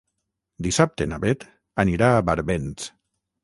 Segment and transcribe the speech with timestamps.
[0.67, 1.47] Dissabte na Bet
[1.87, 2.93] anirà a Barbens.